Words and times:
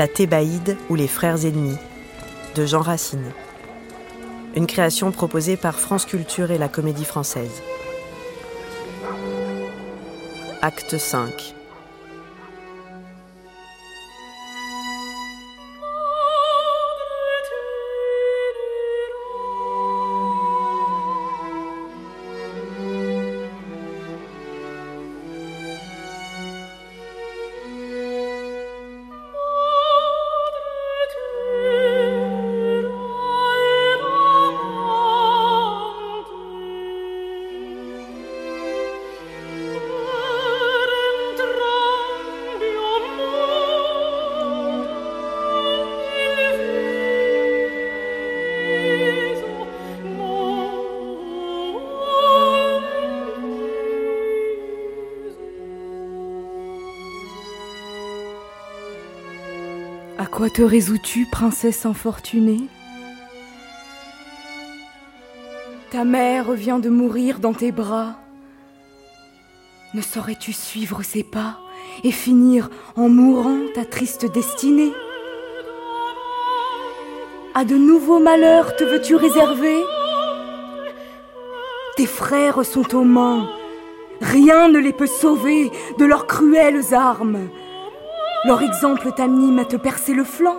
La 0.00 0.08
Thébaïde 0.08 0.78
ou 0.88 0.94
les 0.94 1.06
frères 1.06 1.44
ennemis 1.44 1.76
de 2.54 2.64
Jean 2.64 2.80
Racine. 2.80 3.32
Une 4.56 4.66
création 4.66 5.12
proposée 5.12 5.58
par 5.58 5.78
France 5.78 6.06
Culture 6.06 6.50
et 6.50 6.56
la 6.56 6.70
Comédie 6.70 7.04
Française. 7.04 7.62
Acte 10.62 10.96
5. 10.96 11.54
Quoi 60.40 60.48
te 60.48 60.62
résous-tu, 60.62 61.26
princesse 61.26 61.84
infortunée? 61.84 62.62
Ta 65.90 66.04
mère 66.04 66.52
vient 66.52 66.78
de 66.78 66.88
mourir 66.88 67.40
dans 67.40 67.52
tes 67.52 67.72
bras. 67.72 68.14
Ne 69.92 70.00
saurais-tu 70.00 70.54
suivre 70.54 71.02
ses 71.02 71.24
pas 71.24 71.58
et 72.04 72.10
finir 72.10 72.70
en 72.96 73.10
mourant 73.10 73.58
ta 73.74 73.84
triste 73.84 74.32
destinée? 74.32 74.94
À 77.54 77.66
de 77.66 77.76
nouveaux 77.76 78.20
malheurs 78.20 78.74
te 78.76 78.84
veux-tu 78.84 79.16
réserver? 79.16 79.76
Tes 81.98 82.06
frères 82.06 82.64
sont 82.64 82.96
aux 82.96 83.04
mains, 83.04 83.46
rien 84.22 84.70
ne 84.70 84.78
les 84.78 84.94
peut 84.94 85.06
sauver 85.06 85.70
de 85.98 86.06
leurs 86.06 86.26
cruelles 86.26 86.94
armes. 86.94 87.50
Leur 88.46 88.62
exemple 88.62 89.12
t'anime 89.12 89.58
à 89.58 89.66
te 89.66 89.76
percer 89.76 90.14
le 90.14 90.24
flanc. 90.24 90.56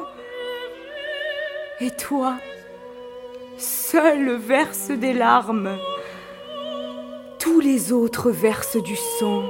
Et 1.80 1.90
toi, 1.90 2.36
seul 3.58 4.36
verse 4.36 4.92
des 4.92 5.14
larmes. 5.14 5.78
Tous 7.40 7.60
les 7.60 7.92
autres 7.92 8.30
versent 8.30 8.78
du 8.78 8.96
sang. 8.96 9.44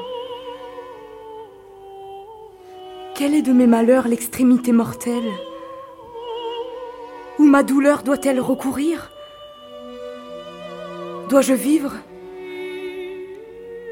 Quelle 3.16 3.36
est 3.36 3.42
de 3.42 3.52
mes 3.52 3.68
malheurs 3.68 4.08
l'extrémité 4.08 4.72
mortelle? 4.72 5.30
Où 7.38 7.44
ma 7.44 7.64
douleur 7.64 8.02
doit-elle 8.02 8.40
recourir? 8.40 9.12
Dois-je 11.28 11.54
vivre? 11.54 11.92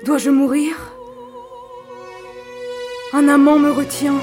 Dois-je 0.05 0.29
mourir? 0.29 0.93
Un 3.13 3.27
amant 3.27 3.57
me 3.57 3.71
retient. 3.71 4.19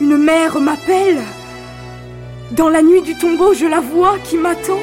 Une 0.00 0.16
mère 0.16 0.60
m'appelle. 0.60 1.20
Dans 2.52 2.68
la 2.68 2.82
nuit 2.82 3.02
du 3.02 3.16
tombeau, 3.18 3.52
je 3.54 3.66
la 3.66 3.80
vois 3.80 4.18
qui 4.20 4.36
m'attend. 4.36 4.78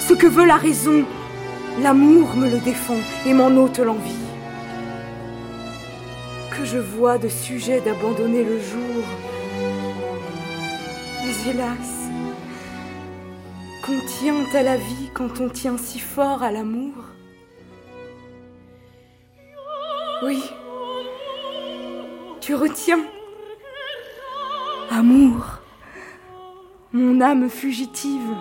Ce 0.00 0.14
que 0.14 0.26
veut 0.26 0.46
la 0.46 0.56
raison, 0.56 1.04
l'amour 1.82 2.34
me 2.36 2.48
le 2.48 2.58
défend 2.60 3.00
et 3.26 3.34
m'en 3.34 3.48
ôte 3.48 3.78
l'envie. 3.78 4.24
Que 6.56 6.64
je 6.64 6.78
vois 6.78 7.18
de 7.18 7.28
sujets 7.28 7.80
d'abandonner 7.80 8.44
le 8.44 8.58
jour. 8.58 9.04
Mais 11.24 11.50
hélas, 11.50 12.08
qu'on 13.84 13.98
tient 14.20 14.44
à 14.54 14.62
la 14.62 14.76
vie 14.76 15.10
quand 15.12 15.40
on 15.40 15.48
tient 15.48 15.76
si 15.76 15.98
fort 15.98 16.42
à 16.42 16.52
l'amour 16.52 16.94
Oui. 20.22 20.42
Retiens. 22.54 23.04
Amour, 24.90 25.44
mon 26.92 27.20
âme 27.20 27.50
fugitive. 27.50 28.34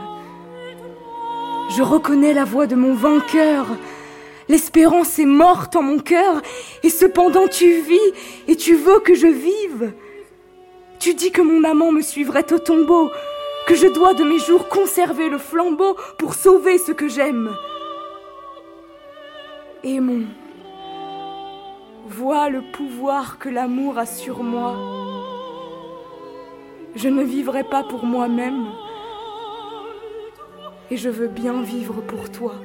Je 1.75 1.81
reconnais 1.81 2.33
la 2.33 2.45
voix 2.45 2.67
de 2.67 2.75
mon 2.75 2.93
vainqueur. 2.93 3.65
L'espérance 4.47 5.19
est 5.19 5.25
morte 5.25 5.75
en 5.75 5.81
mon 5.81 5.99
cœur, 5.99 6.41
et 6.83 6.89
cependant 6.89 7.47
tu 7.47 7.81
vis, 7.81 8.13
et 8.47 8.55
tu 8.55 8.75
veux 8.75 8.99
que 8.99 9.13
je 9.13 9.27
vive. 9.27 9.93
Tu 10.99 11.13
dis 11.13 11.31
que 11.31 11.41
mon 11.41 11.63
amant 11.63 11.91
me 11.91 12.01
suivrait 12.01 12.53
au 12.53 12.59
tombeau, 12.59 13.11
que 13.67 13.75
je 13.75 13.87
dois 13.87 14.13
de 14.13 14.23
mes 14.23 14.39
jours 14.39 14.69
conserver 14.69 15.27
le 15.27 15.37
flambeau 15.37 15.97
pour 16.17 16.33
sauver 16.33 16.77
ce 16.77 16.93
que 16.93 17.09
j'aime. 17.09 17.53
Aimons. 19.83 20.27
Vois 22.09 22.49
le 22.49 22.61
pouvoir 22.71 23.37
que 23.37 23.49
l'amour 23.49 23.97
a 23.97 24.05
sur 24.05 24.41
moi. 24.41 24.75
Je 26.95 27.09
ne 27.09 27.23
vivrai 27.23 27.63
pas 27.63 27.83
pour 27.83 28.05
moi-même. 28.05 28.67
Et 30.89 30.97
je 30.97 31.09
veux 31.09 31.27
bien 31.27 31.61
vivre 31.61 32.01
pour 32.01 32.31
toi. 32.31 32.55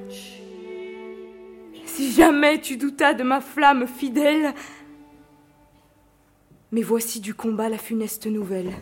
Si 1.85 2.13
jamais 2.13 2.61
tu 2.61 2.77
doutas 2.77 3.15
de 3.15 3.25
ma 3.25 3.41
flamme 3.41 3.87
fidèle. 3.87 4.55
Mais 6.71 6.83
voici 6.83 7.21
du 7.21 7.35
combat 7.35 7.69
la 7.69 7.79
funeste 7.79 8.27
nouvelle. 8.27 8.73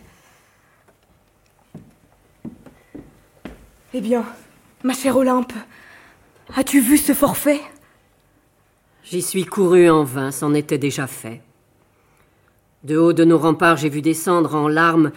Eh 3.93 3.99
bien, 3.99 4.23
ma 4.83 4.93
chère 4.93 5.17
Olympe, 5.17 5.53
as-tu 6.55 6.79
vu 6.79 6.97
ce 6.97 7.13
forfait? 7.13 7.59
J'y 9.03 9.21
suis 9.21 9.45
couru 9.45 9.89
en 9.89 10.03
vain, 10.03 10.31
c'en 10.31 10.53
était 10.53 10.77
déjà 10.77 11.07
fait. 11.07 11.41
De 12.83 12.97
haut 12.97 13.13
de 13.13 13.23
nos 13.23 13.37
remparts, 13.37 13.77
j'ai 13.77 13.89
vu 13.89 14.01
descendre 14.01 14.55
en 14.55 14.67
larmes 14.67 15.11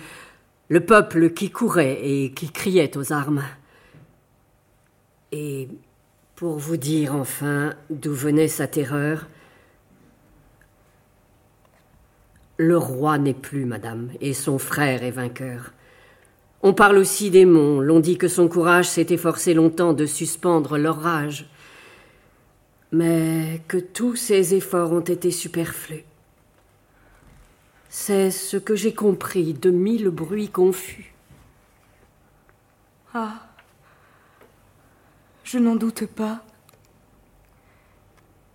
le 0.68 0.80
peuple 0.80 1.30
qui 1.30 1.50
courait 1.50 1.98
et 2.02 2.32
qui 2.32 2.50
criait 2.50 2.96
aux 2.96 3.12
armes. 3.12 3.44
Et 5.32 5.68
pour 6.34 6.58
vous 6.58 6.76
dire 6.76 7.14
enfin 7.14 7.74
d'où 7.90 8.12
venait 8.12 8.48
sa 8.48 8.66
terreur, 8.66 9.26
le 12.56 12.78
roi 12.78 13.18
n'est 13.18 13.34
plus, 13.34 13.64
madame, 13.64 14.10
et 14.20 14.32
son 14.32 14.58
frère 14.58 15.02
est 15.02 15.10
vainqueur. 15.10 15.72
On 16.62 16.72
parle 16.72 16.96
aussi 16.96 17.30
des 17.30 17.44
monts, 17.44 17.80
l'on 17.80 18.00
dit 18.00 18.16
que 18.16 18.28
son 18.28 18.48
courage 18.48 18.88
s'est 18.88 19.08
efforcé 19.10 19.52
longtemps 19.54 19.92
de 19.92 20.06
suspendre 20.06 20.78
leur 20.78 21.00
rage 21.00 21.46
mais 22.94 23.60
que 23.66 23.76
tous 23.76 24.14
ces 24.14 24.54
efforts 24.54 24.92
ont 24.92 25.00
été 25.00 25.32
superflus. 25.32 26.04
C'est 27.88 28.30
ce 28.30 28.56
que 28.56 28.76
j'ai 28.76 28.94
compris 28.94 29.52
de 29.52 29.70
mille 29.70 30.10
bruits 30.10 30.48
confus. 30.48 31.12
Ah, 33.12 33.48
je 35.42 35.58
n'en 35.58 35.74
doute 35.74 36.06
pas. 36.06 36.44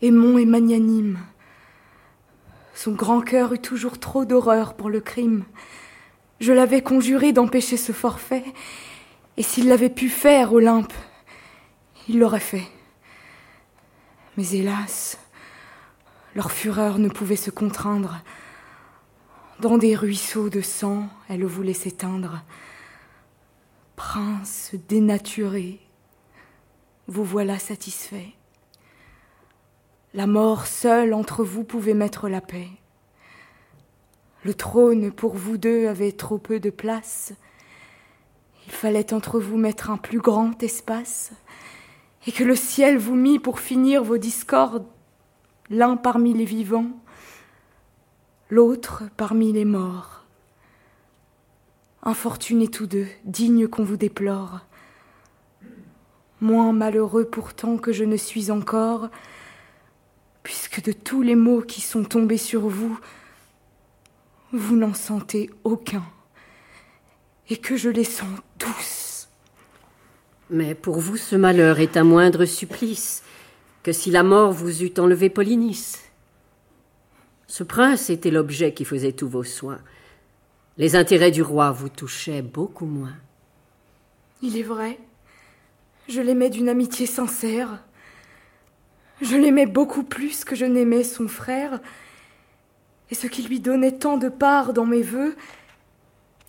Aimon 0.02 0.38
est 0.38 0.46
magnanime. 0.46 1.20
Son 2.74 2.94
grand 2.94 3.20
cœur 3.20 3.52
eut 3.52 3.60
toujours 3.60 4.00
trop 4.00 4.24
d'horreur 4.24 4.74
pour 4.76 4.90
le 4.90 5.02
crime. 5.02 5.44
Je 6.40 6.54
l'avais 6.54 6.82
conjuré 6.82 7.34
d'empêcher 7.34 7.76
ce 7.76 7.92
forfait, 7.92 8.46
et 9.36 9.44
s'il 9.44 9.68
l'avait 9.68 9.90
pu 9.90 10.08
faire, 10.08 10.54
Olympe, 10.54 10.94
il 12.08 12.20
l'aurait 12.20 12.40
fait. 12.40 12.79
Mais 14.40 14.56
hélas, 14.56 15.18
leur 16.34 16.50
fureur 16.50 16.98
ne 16.98 17.10
pouvait 17.10 17.36
se 17.36 17.52
contraindre. 17.52 18.22
Dans 19.60 19.78
des 19.78 19.98
ruisseaux 19.98 20.50
de 20.50 20.62
sang, 20.62 21.10
elle 21.28 21.44
voulait 21.44 21.74
s'éteindre. 21.74 22.42
Prince 23.98 24.76
dénaturé, 24.88 25.82
vous 27.08 27.26
voilà 27.26 27.60
satisfait. 27.60 28.30
La 30.14 30.26
mort 30.26 30.68
seule 30.68 31.14
entre 31.14 31.44
vous 31.44 31.66
pouvait 31.66 31.94
mettre 31.94 32.30
la 32.30 32.40
paix. 32.40 32.70
Le 34.46 34.54
trône 34.54 35.12
pour 35.12 35.36
vous 35.36 35.58
deux 35.58 35.90
avait 35.90 36.14
trop 36.14 36.38
peu 36.38 36.62
de 36.62 36.70
place. 36.70 37.34
Il 38.68 38.72
fallait 38.72 39.14
entre 39.14 39.38
vous 39.38 39.58
mettre 39.58 39.90
un 39.90 39.98
plus 39.98 40.22
grand 40.22 40.64
espace 40.64 41.34
et 42.28 42.32
que 42.32 42.44
le 42.44 42.56
ciel 42.56 42.98
vous 42.98 43.16
mit 43.16 43.40
pour 43.40 43.60
finir 43.60 44.04
vos 44.04 44.18
discordes, 44.18 44.86
l'un 45.70 45.98
parmi 45.98 46.34
les 46.34 46.46
vivants, 46.46 46.92
l'autre 48.50 49.04
parmi 49.18 49.54
les 49.54 49.66
morts. 49.66 50.24
Infortunés 52.04 52.70
tous 52.70 52.88
deux, 52.88 53.08
dignes 53.26 53.68
qu'on 53.68 53.84
vous 53.84 53.98
déplore. 53.98 54.62
Moins 56.42 56.72
malheureux 56.72 57.26
pourtant 57.26 57.78
que 57.78 57.92
je 57.92 58.06
ne 58.06 58.16
suis 58.18 58.52
encore, 58.52 59.10
puisque 60.44 60.82
de 60.82 60.92
tous 60.92 61.22
les 61.22 61.36
maux 61.36 61.62
qui 61.62 61.82
sont 61.82 62.04
tombés 62.04 62.38
sur 62.38 62.68
vous, 62.68 62.98
vous 64.52 64.76
n'en 64.76 64.94
sentez 64.94 65.50
aucun, 65.64 66.04
et 67.50 67.58
que 67.58 67.76
je 67.76 67.90
les 67.90 68.06
sens 68.06 68.40
tous. 68.58 69.09
Mais 70.50 70.74
pour 70.74 71.00
vous, 71.00 71.18
ce 71.18 71.36
malheur 71.36 71.80
est 71.80 71.96
un 71.96 72.04
moindre 72.04 72.46
supplice 72.46 73.24
que 73.84 73.92
si 73.92 74.10
la 74.12 74.24
mort 74.24 74.52
vous 74.52 74.84
eût 74.84 74.94
enlevé 74.98 75.30
Polynice. 75.30 76.00
Ce 77.48 77.64
prince 77.64 78.10
était 78.10 78.32
l'objet 78.32 78.74
qui 78.74 78.86
faisait 78.86 79.14
tous 79.14 79.28
vos 79.28 79.44
soins. 79.44 79.80
Les 80.78 80.96
intérêts 80.96 81.32
du 81.32 81.42
roi 81.42 81.72
vous 81.72 81.90
touchaient 81.90 82.42
beaucoup 82.42 82.86
moins. 82.86 83.16
Il 84.42 84.58
est 84.58 84.64
vrai, 84.64 84.98
je 86.08 86.22
l'aimais 86.22 86.50
d'une 86.50 86.70
amitié 86.70 87.06
sincère. 87.06 87.84
Je 89.22 89.36
l'aimais 89.36 89.66
beaucoup 89.66 90.04
plus 90.04 90.46
que 90.46 90.56
je 90.56 90.66
n'aimais 90.66 91.04
son 91.04 91.28
frère, 91.28 91.80
et 93.12 93.16
ce 93.16 93.28
qui 93.28 93.44
lui 93.44 93.60
donnait 93.60 93.98
tant 93.98 94.18
de 94.18 94.30
part 94.30 94.72
dans 94.72 94.86
mes 94.86 95.02
voeux, 95.02 95.36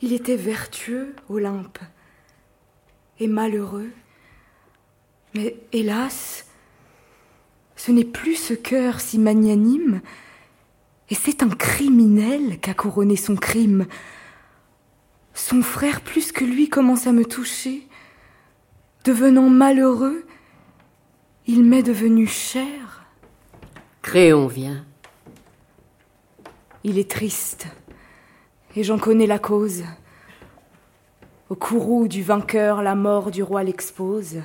il 0.02 0.12
était 0.12 0.36
vertueux, 0.36 1.14
Olympe, 1.28 1.78
et 3.20 3.28
malheureux. 3.28 3.90
Mais 5.34 5.56
hélas, 5.72 6.46
ce 7.76 7.92
n'est 7.92 8.04
plus 8.04 8.34
ce 8.34 8.54
cœur 8.54 9.00
si 9.00 9.18
magnanime, 9.18 10.00
et 11.08 11.14
c'est 11.14 11.42
un 11.42 11.50
criminel 11.50 12.58
qu'a 12.60 12.74
couronné 12.74 13.16
son 13.16 13.36
crime. 13.36 13.86
Son 15.34 15.62
frère 15.62 16.00
plus 16.00 16.32
que 16.32 16.44
lui 16.44 16.68
commence 16.68 17.06
à 17.06 17.12
me 17.12 17.24
toucher. 17.24 17.86
Devenant 19.04 19.48
malheureux, 19.48 20.26
il 21.46 21.64
m'est 21.64 21.82
devenu 21.82 22.26
cher. 22.26 23.04
Créon 24.02 24.46
vient. 24.46 24.84
Il 26.84 26.98
est 26.98 27.10
triste, 27.10 27.66
et 28.74 28.82
j'en 28.82 28.98
connais 28.98 29.26
la 29.26 29.38
cause. 29.38 29.84
Au 31.50 31.56
courroux 31.56 32.06
du 32.06 32.22
vainqueur, 32.22 32.80
la 32.80 32.94
mort 32.94 33.32
du 33.32 33.42
roi 33.42 33.64
l'expose. 33.64 34.36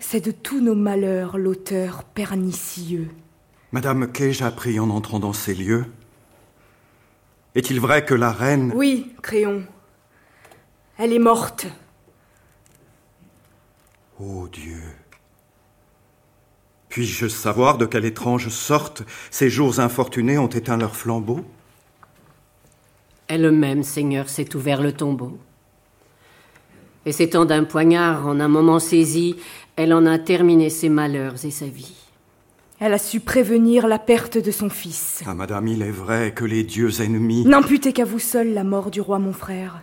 C'est 0.00 0.20
de 0.20 0.32
tous 0.32 0.60
nos 0.60 0.74
malheurs 0.74 1.38
l'auteur 1.38 2.02
pernicieux. 2.02 3.08
Madame, 3.70 4.10
qu'ai-je 4.10 4.42
appris 4.42 4.80
en 4.80 4.90
entrant 4.90 5.20
dans 5.20 5.32
ces 5.32 5.54
lieux 5.54 5.86
Est-il 7.54 7.78
vrai 7.78 8.04
que 8.04 8.14
la 8.14 8.32
reine... 8.32 8.72
Oui, 8.74 9.14
Créon. 9.22 9.62
Elle 10.98 11.12
est 11.12 11.20
morte. 11.20 11.68
Ô 14.18 14.48
Dieu 14.48 14.82
Puis-je 16.88 17.28
savoir 17.28 17.78
de 17.78 17.86
quelle 17.86 18.06
étrange 18.06 18.48
sorte 18.48 19.04
ces 19.30 19.48
jours 19.48 19.78
infortunés 19.78 20.36
ont 20.36 20.48
éteint 20.48 20.76
leur 20.76 20.96
flambeau 20.96 21.44
Elle-même, 23.28 23.84
Seigneur, 23.84 24.28
s'est 24.28 24.56
ouvert 24.56 24.82
le 24.82 24.92
tombeau. 24.92 25.38
Et 27.04 27.12
s'étant 27.12 27.44
d'un 27.44 27.64
poignard 27.64 28.26
en 28.26 28.38
un 28.38 28.48
moment 28.48 28.78
saisi, 28.78 29.36
elle 29.76 29.92
en 29.92 30.06
a 30.06 30.18
terminé 30.18 30.70
ses 30.70 30.88
malheurs 30.88 31.44
et 31.44 31.50
sa 31.50 31.66
vie. 31.66 31.94
Elle 32.78 32.94
a 32.94 32.98
su 32.98 33.20
prévenir 33.20 33.86
la 33.86 33.98
perte 33.98 34.38
de 34.38 34.50
son 34.50 34.68
fils. 34.68 35.22
Ah, 35.26 35.34
madame, 35.34 35.68
il 35.68 35.82
est 35.82 35.90
vrai 35.90 36.32
que 36.32 36.44
les 36.44 36.64
dieux 36.64 37.00
ennemis. 37.00 37.44
N'imputez 37.44 37.92
qu'à 37.92 38.04
vous 38.04 38.18
seul 38.18 38.54
la 38.54 38.64
mort 38.64 38.90
du 38.90 39.00
roi 39.00 39.18
mon 39.18 39.32
frère. 39.32 39.80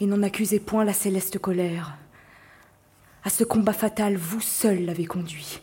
Et 0.00 0.06
n'en 0.06 0.22
accusez 0.22 0.58
point 0.58 0.84
la 0.84 0.92
céleste 0.92 1.38
colère. 1.38 1.96
À 3.22 3.30
ce 3.30 3.44
combat 3.44 3.72
fatal, 3.72 4.16
vous 4.16 4.40
seul 4.40 4.84
l'avez 4.84 5.04
conduit. 5.04 5.60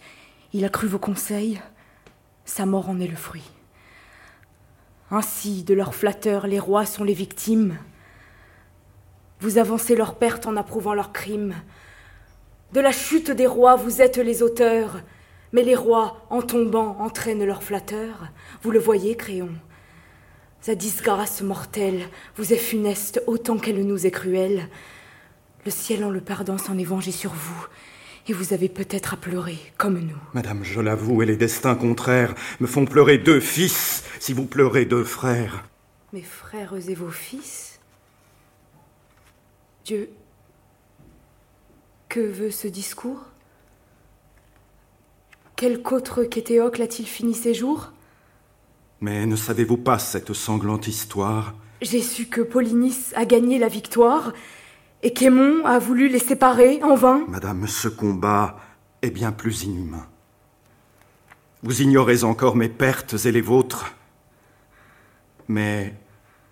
Il 0.54 0.64
a 0.64 0.70
cru 0.70 0.88
vos 0.88 1.00
conseils, 1.00 1.60
sa 2.46 2.66
mort 2.66 2.90
en 2.90 3.00
est 3.00 3.08
le 3.08 3.16
fruit. 3.16 3.50
Ainsi, 5.12 5.64
de 5.64 5.74
leurs 5.74 5.96
flatteurs, 5.96 6.48
les 6.48 6.60
rois 6.60 6.86
sont 6.86 7.04
les 7.04 7.14
victimes. 7.14 7.78
Vous 9.40 9.58
avancez 9.58 9.96
leur 9.96 10.16
perte 10.16 10.48
en 10.48 10.56
approuvant 10.58 10.94
leurs 10.94 11.14
crimes. 11.14 11.56
De 12.74 12.80
la 12.80 12.92
chute 12.92 13.32
des 13.32 13.48
rois, 13.48 13.76
vous 13.76 14.02
êtes 14.02 14.18
les 14.18 14.42
auteurs. 14.42 15.02
Mais 15.54 15.64
les 15.64 15.76
rois, 15.76 16.26
en 16.30 16.42
tombant, 16.42 16.98
entraînent 17.00 17.46
leurs 17.46 17.64
flatteurs. 17.64 18.30
Vous 18.64 18.72
le 18.72 18.80
voyez, 18.80 19.16
Créon. 19.16 19.50
Sa 20.60 20.76
disgrâce 20.76 21.42
mortelle 21.42 22.02
vous 22.36 22.52
est 22.52 22.58
funeste 22.58 23.22
autant 23.28 23.58
qu'elle 23.58 23.86
nous 23.86 24.06
est 24.06 24.12
cruelle. 24.12 24.68
Le 25.66 25.72
ciel 25.72 26.04
en 26.04 26.10
le 26.10 26.20
pardon 26.20 26.58
s'en 26.58 26.78
est 26.78 26.84
vengé 26.84 27.12
sur 27.12 27.32
vous, 27.32 27.68
et 28.28 28.34
vous 28.34 28.54
avez 28.54 28.68
peut-être 28.68 29.14
à 29.14 29.18
pleurer, 29.18 29.58
comme 29.78 30.00
nous. 30.00 30.18
Madame, 30.34 30.64
je 30.64 30.82
l'avoue, 30.82 31.22
et 31.22 31.26
les 31.26 31.38
destins 31.38 31.76
contraires 31.76 32.36
me 32.60 32.68
font 32.68 32.86
pleurer 32.86 33.18
deux 33.18 33.40
fils, 33.40 34.04
si 34.20 34.34
vous 34.34 34.46
pleurez 34.46 34.86
deux 34.86 35.04
frères. 35.04 35.66
Mes 36.12 36.22
frères 36.22 36.74
et 36.90 36.96
vos 36.96 37.10
fils 37.10 37.67
Dieu, 39.88 40.10
que 42.10 42.20
veut 42.20 42.52
ce 42.52 42.68
discours? 42.68 43.22
Quelque 45.56 46.26
qu'Étéocle 46.26 46.82
a-t-il 46.82 47.08
fini 47.08 47.34
ses 47.34 47.54
jours? 47.54 47.94
Mais 49.00 49.26
ne 49.26 49.38
savez-vous 49.38 49.78
pas 49.78 49.98
cette 49.98 50.34
sanglante 50.34 50.90
histoire? 50.90 51.56
J'ai 51.82 52.02
su 52.02 52.26
que 52.26 52.42
Polynice 52.42 53.14
a 53.16 53.24
gagné 53.24 53.60
la 53.60 53.70
victoire, 53.70 54.34
et 55.04 55.14
qu'Aimon 55.14 55.64
a 55.64 55.80
voulu 55.80 56.10
les 56.10 56.20
séparer 56.20 56.84
en 56.84 56.96
vain. 56.96 57.24
Madame, 57.30 57.66
ce 57.66 57.88
combat 57.88 58.60
est 59.02 59.12
bien 59.12 59.32
plus 59.32 59.64
inhumain. 59.64 60.06
Vous 61.64 61.82
ignorez 61.82 62.26
encore 62.26 62.58
mes 62.58 62.68
pertes 62.68 63.16
et 63.24 63.32
les 63.32 63.40
vôtres. 63.40 63.96
Mais, 65.48 65.94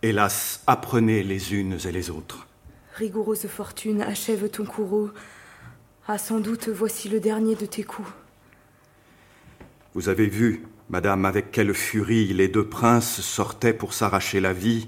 hélas, 0.01 0.63
apprenez 0.67 1.21
les 1.21 1.53
unes 1.53 1.77
et 1.83 1.91
les 1.91 2.09
autres. 2.09 2.47
Rigoureuse 2.97 3.47
fortune, 3.47 4.01
achève 4.01 4.47
ton 4.47 4.63
courroux. 4.63 5.11
Ah, 6.07 6.17
sans 6.17 6.39
doute, 6.39 6.69
voici 6.69 7.09
le 7.09 7.19
dernier 7.19 7.55
de 7.55 7.65
tes 7.65 7.83
coups. 7.83 8.07
Vous 9.93 10.07
avez 10.07 10.27
vu, 10.27 10.63
madame, 10.89 11.25
avec 11.25 11.51
quelle 11.51 11.73
furie 11.73 12.27
les 12.27 12.47
deux 12.47 12.65
princes 12.65 13.19
sortaient 13.19 13.73
pour 13.73 13.93
s'arracher 13.93 14.39
la 14.39 14.53
vie, 14.53 14.87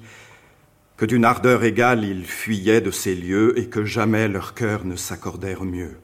que 0.96 1.06
d'une 1.06 1.26
ardeur 1.26 1.66
égale 1.66 2.06
ils 2.06 2.26
fuyaient 2.26 2.80
de 2.80 2.92
ces 2.92 3.14
lieux 3.14 3.60
et 3.60 3.68
que 3.68 3.84
jamais 3.84 4.30
leurs 4.30 4.54
cœurs 4.54 4.86
ne 4.86 4.96
s'accordèrent 4.96 5.66
mieux. 5.66 5.98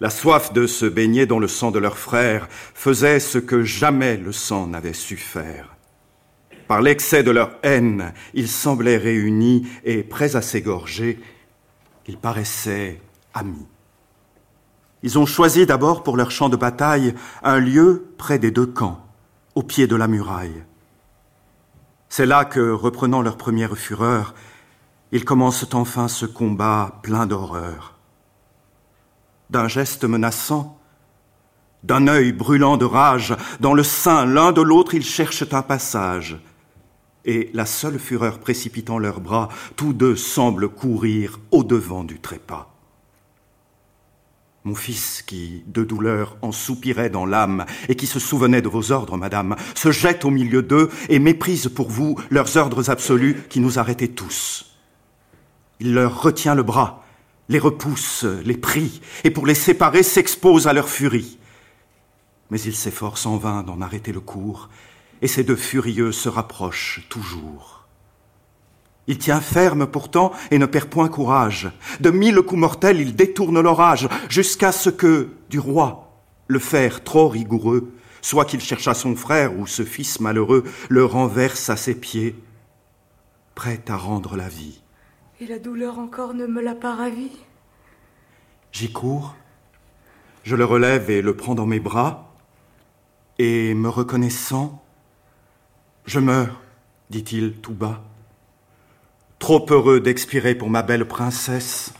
La 0.00 0.10
soif 0.10 0.52
de 0.52 0.66
se 0.66 0.86
baigner 0.86 1.26
dans 1.26 1.38
le 1.38 1.46
sang 1.46 1.70
de 1.70 1.78
leurs 1.78 1.98
frères 1.98 2.48
faisait 2.50 3.20
ce 3.20 3.38
que 3.38 3.62
jamais 3.62 4.16
le 4.16 4.32
sang 4.32 4.66
n'avait 4.66 4.92
su 4.92 5.16
faire. 5.16 5.76
Par 6.70 6.82
l'excès 6.82 7.24
de 7.24 7.32
leur 7.32 7.50
haine, 7.64 8.12
ils 8.32 8.46
semblaient 8.46 8.96
réunis 8.96 9.66
et 9.82 10.04
prêts 10.04 10.36
à 10.36 10.40
s'égorger. 10.40 11.18
Ils 12.06 12.16
paraissaient 12.16 13.00
amis. 13.34 13.66
Ils 15.02 15.18
ont 15.18 15.26
choisi 15.26 15.66
d'abord 15.66 16.04
pour 16.04 16.16
leur 16.16 16.30
champ 16.30 16.48
de 16.48 16.56
bataille 16.56 17.12
un 17.42 17.58
lieu 17.58 18.14
près 18.18 18.38
des 18.38 18.52
deux 18.52 18.66
camps, 18.66 19.04
au 19.56 19.64
pied 19.64 19.88
de 19.88 19.96
la 19.96 20.06
muraille. 20.06 20.62
C'est 22.08 22.24
là 22.24 22.44
que, 22.44 22.70
reprenant 22.70 23.20
leur 23.20 23.36
première 23.36 23.76
fureur, 23.76 24.32
ils 25.10 25.24
commencent 25.24 25.74
enfin 25.74 26.06
ce 26.06 26.24
combat 26.24 27.00
plein 27.02 27.26
d'horreur. 27.26 27.98
D'un 29.50 29.66
geste 29.66 30.04
menaçant, 30.04 30.78
d'un 31.82 32.06
œil 32.06 32.30
brûlant 32.30 32.76
de 32.76 32.84
rage, 32.84 33.34
dans 33.58 33.74
le 33.74 33.82
sein 33.82 34.24
l'un 34.24 34.52
de 34.52 34.62
l'autre 34.62 34.94
ils 34.94 35.02
cherchent 35.02 35.52
un 35.52 35.62
passage, 35.62 36.38
et 37.24 37.50
la 37.52 37.66
seule 37.66 37.98
fureur 37.98 38.38
précipitant 38.38 38.98
leurs 38.98 39.20
bras, 39.20 39.48
tous 39.76 39.92
deux 39.92 40.16
semblent 40.16 40.68
courir 40.68 41.38
au-devant 41.50 42.04
du 42.04 42.20
trépas. 42.20 42.74
Mon 44.64 44.74
fils, 44.74 45.22
qui, 45.22 45.64
de 45.66 45.84
douleur, 45.84 46.36
en 46.42 46.52
soupirait 46.52 47.08
dans 47.08 47.24
l'âme, 47.24 47.64
et 47.88 47.96
qui 47.96 48.06
se 48.06 48.18
souvenait 48.18 48.60
de 48.60 48.68
vos 48.68 48.92
ordres, 48.92 49.16
madame, 49.16 49.56
se 49.74 49.90
jette 49.90 50.26
au 50.26 50.30
milieu 50.30 50.62
d'eux 50.62 50.90
et 51.08 51.18
méprise 51.18 51.68
pour 51.68 51.88
vous 51.88 52.18
leurs 52.28 52.58
ordres 52.58 52.90
absolus 52.90 53.42
qui 53.48 53.60
nous 53.60 53.78
arrêtaient 53.78 54.08
tous. 54.08 54.76
Il 55.80 55.94
leur 55.94 56.22
retient 56.22 56.54
le 56.54 56.62
bras, 56.62 57.06
les 57.48 57.58
repousse, 57.58 58.26
les 58.44 58.58
prie, 58.58 59.00
et 59.24 59.30
pour 59.30 59.46
les 59.46 59.54
séparer 59.54 60.02
s'expose 60.02 60.66
à 60.66 60.74
leur 60.74 60.90
furie. 60.90 61.38
Mais 62.50 62.60
il 62.60 62.74
s'efforce 62.74 63.24
en 63.24 63.38
vain 63.38 63.62
d'en 63.62 63.80
arrêter 63.80 64.12
le 64.12 64.20
cours, 64.20 64.68
et 65.22 65.28
ces 65.28 65.44
deux 65.44 65.56
furieux 65.56 66.12
se 66.12 66.28
rapprochent 66.28 67.06
toujours. 67.08 67.86
Il 69.06 69.18
tient 69.18 69.40
ferme 69.40 69.86
pourtant 69.86 70.32
et 70.50 70.58
ne 70.58 70.66
perd 70.66 70.88
point 70.88 71.08
courage. 71.08 71.70
De 72.00 72.10
mille 72.10 72.42
coups 72.42 72.60
mortels, 72.60 73.00
il 73.00 73.16
détourne 73.16 73.60
l'orage, 73.60 74.08
jusqu'à 74.28 74.72
ce 74.72 74.88
que, 74.90 75.30
du 75.48 75.58
roi, 75.58 76.14
le 76.46 76.58
fer 76.58 77.02
trop 77.02 77.28
rigoureux, 77.28 77.92
soit 78.22 78.44
qu'il 78.44 78.60
cherchât 78.60 78.94
son 78.94 79.16
frère 79.16 79.58
ou 79.58 79.66
ce 79.66 79.82
fils 79.82 80.20
malheureux, 80.20 80.64
le 80.88 81.04
renverse 81.04 81.70
à 81.70 81.76
ses 81.76 81.94
pieds, 81.94 82.36
prêt 83.54 83.82
à 83.88 83.96
rendre 83.96 84.36
la 84.36 84.48
vie. 84.48 84.80
Et 85.40 85.46
la 85.46 85.58
douleur 85.58 85.98
encore 85.98 86.34
ne 86.34 86.46
me 86.46 86.60
l'a 86.60 86.74
pas 86.74 86.94
ravi 86.94 87.30
J'y 88.72 88.92
cours, 88.92 89.34
je 90.44 90.54
le 90.54 90.64
relève 90.64 91.10
et 91.10 91.22
le 91.22 91.34
prends 91.34 91.56
dans 91.56 91.66
mes 91.66 91.80
bras, 91.80 92.32
et 93.38 93.74
me 93.74 93.88
reconnaissant, 93.88 94.84
je 96.06 96.18
meurs, 96.18 96.60
dit-il 97.10 97.54
tout 97.54 97.72
bas, 97.72 98.02
trop 99.38 99.64
heureux 99.70 100.00
d'expirer 100.00 100.54
pour 100.54 100.70
ma 100.70 100.82
belle 100.82 101.06
princesse. 101.06 101.92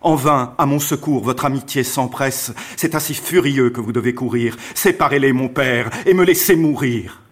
En 0.00 0.14
vain, 0.14 0.54
à 0.58 0.66
mon 0.66 0.78
secours, 0.78 1.24
votre 1.24 1.44
amitié 1.44 1.82
s'empresse. 1.82 2.52
C'est 2.76 2.94
ainsi 2.94 3.14
furieux 3.14 3.70
que 3.70 3.80
vous 3.80 3.92
devez 3.92 4.14
courir. 4.14 4.56
Séparez-les, 4.74 5.32
mon 5.32 5.48
père, 5.48 5.90
et 6.06 6.14
me 6.14 6.24
laissez 6.24 6.54
mourir. 6.54 7.22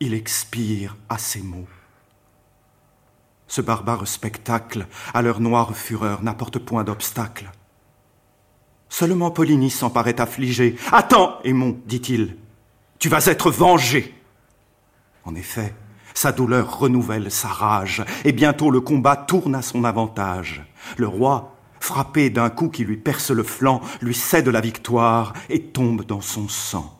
Il 0.00 0.12
expire 0.12 0.96
à 1.08 1.18
ces 1.18 1.40
mots. 1.40 1.68
Ce 3.46 3.60
barbare 3.60 4.06
spectacle, 4.06 4.86
à 5.14 5.22
leur 5.22 5.40
noire 5.40 5.74
fureur, 5.76 6.22
n'apporte 6.22 6.58
point 6.58 6.84
d'obstacle. 6.84 7.50
Seulement 8.88 9.30
Polynice 9.30 9.78
s'en 9.78 9.90
paraît 9.90 10.20
affligé. 10.20 10.76
Attends, 10.92 11.38
Aimon, 11.44 11.78
dit-il, 11.86 12.36
tu 12.98 13.08
vas 13.08 13.24
être 13.26 13.50
vengé. 13.50 14.14
En 15.24 15.34
effet, 15.34 15.74
sa 16.14 16.32
douleur 16.32 16.78
renouvelle 16.78 17.30
sa 17.30 17.48
rage, 17.48 18.04
et 18.24 18.32
bientôt 18.32 18.70
le 18.70 18.80
combat 18.80 19.16
tourne 19.16 19.54
à 19.54 19.62
son 19.62 19.84
avantage. 19.84 20.64
Le 20.96 21.06
roi, 21.06 21.56
frappé 21.80 22.30
d'un 22.30 22.50
coup 22.50 22.68
qui 22.68 22.84
lui 22.84 22.96
perce 22.96 23.30
le 23.30 23.42
flanc, 23.42 23.80
lui 24.00 24.14
cède 24.14 24.48
la 24.48 24.60
victoire 24.60 25.32
et 25.48 25.62
tombe 25.62 26.04
dans 26.04 26.20
son 26.20 26.48
sang. 26.48 26.96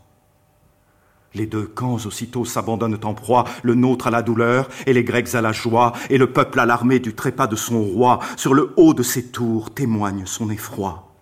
Les 1.34 1.46
deux 1.46 1.66
camps 1.66 2.04
aussitôt 2.06 2.44
s'abandonnent 2.44 3.04
en 3.04 3.14
proie, 3.14 3.44
le 3.62 3.74
nôtre 3.74 4.08
à 4.08 4.10
la 4.10 4.22
douleur 4.22 4.68
et 4.86 4.92
les 4.92 5.04
Grecs 5.04 5.34
à 5.34 5.40
la 5.40 5.52
joie, 5.52 5.92
et 6.08 6.18
le 6.18 6.32
peuple 6.32 6.58
alarmé 6.58 6.98
du 6.98 7.14
trépas 7.14 7.46
de 7.46 7.56
son 7.56 7.82
roi, 7.82 8.18
sur 8.36 8.52
le 8.52 8.72
haut 8.76 8.94
de 8.94 9.04
ses 9.04 9.26
tours, 9.26 9.72
témoigne 9.72 10.26
son 10.26 10.50
effroi. 10.50 11.12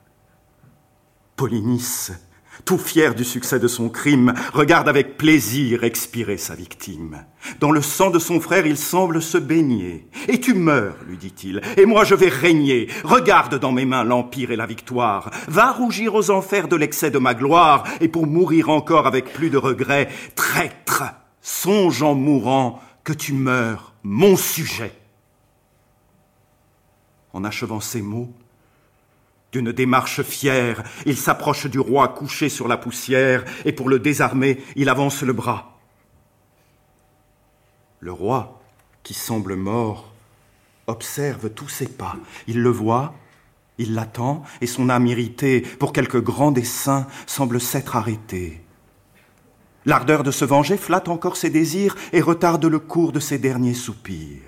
Polynice, 1.36 2.12
tout 2.64 2.78
fier 2.78 3.14
du 3.14 3.24
succès 3.24 3.58
de 3.58 3.68
son 3.68 3.88
crime, 3.88 4.34
regarde 4.52 4.88
avec 4.88 5.16
plaisir 5.16 5.84
expirer 5.84 6.36
sa 6.36 6.54
victime. 6.54 7.24
Dans 7.60 7.70
le 7.70 7.82
sang 7.82 8.10
de 8.10 8.18
son 8.18 8.40
frère, 8.40 8.66
il 8.66 8.76
semble 8.76 9.22
se 9.22 9.38
baigner. 9.38 10.08
Et 10.28 10.40
tu 10.40 10.54
meurs, 10.54 10.96
lui 11.06 11.16
dit-il, 11.16 11.60
et 11.76 11.86
moi 11.86 12.04
je 12.04 12.14
vais 12.14 12.28
régner. 12.28 12.88
Regarde 13.04 13.58
dans 13.58 13.72
mes 13.72 13.84
mains 13.84 14.04
l'empire 14.04 14.50
et 14.50 14.56
la 14.56 14.66
victoire. 14.66 15.30
Va 15.48 15.72
rougir 15.72 16.14
aux 16.14 16.30
enfers 16.30 16.68
de 16.68 16.76
l'excès 16.76 17.10
de 17.10 17.18
ma 17.18 17.34
gloire, 17.34 17.84
et 18.00 18.08
pour 18.08 18.26
mourir 18.26 18.68
encore 18.68 19.06
avec 19.06 19.32
plus 19.32 19.50
de 19.50 19.58
regret, 19.58 20.08
traître, 20.34 21.04
songe 21.40 22.02
en 22.02 22.14
mourant 22.14 22.80
que 23.04 23.12
tu 23.12 23.32
meurs, 23.32 23.94
mon 24.02 24.36
sujet. 24.36 24.92
En 27.32 27.44
achevant 27.44 27.80
ces 27.80 28.02
mots, 28.02 28.32
d'une 29.52 29.72
démarche 29.72 30.22
fière, 30.22 30.82
il 31.06 31.16
s'approche 31.16 31.66
du 31.66 31.78
roi 31.78 32.08
couché 32.08 32.48
sur 32.48 32.68
la 32.68 32.76
poussière, 32.76 33.44
et 33.64 33.72
pour 33.72 33.88
le 33.88 33.98
désarmer, 33.98 34.62
il 34.76 34.88
avance 34.88 35.22
le 35.22 35.32
bras. 35.32 35.78
Le 38.00 38.12
roi, 38.12 38.60
qui 39.02 39.14
semble 39.14 39.56
mort, 39.56 40.12
observe 40.86 41.50
tous 41.50 41.68
ses 41.68 41.88
pas. 41.88 42.16
Il 42.46 42.60
le 42.60 42.70
voit, 42.70 43.14
il 43.78 43.94
l'attend, 43.94 44.42
et 44.60 44.66
son 44.66 44.90
âme 44.90 45.06
irritée 45.06 45.60
pour 45.60 45.92
quelque 45.92 46.18
grand 46.18 46.50
dessein 46.50 47.06
semble 47.26 47.60
s'être 47.60 47.96
arrêtée. 47.96 48.62
L'ardeur 49.86 50.22
de 50.22 50.30
se 50.30 50.44
venger 50.44 50.76
flatte 50.76 51.08
encore 51.08 51.36
ses 51.36 51.50
désirs 51.50 51.96
et 52.12 52.20
retarde 52.20 52.64
le 52.66 52.78
cours 52.78 53.12
de 53.12 53.20
ses 53.20 53.38
derniers 53.38 53.74
soupirs. 53.74 54.47